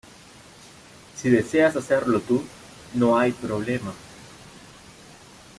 [1.15, 2.43] Si deseas hacerlo tú,
[2.95, 3.93] no hay problema.